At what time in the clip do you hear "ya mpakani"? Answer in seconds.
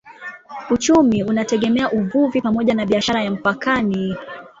3.23-4.15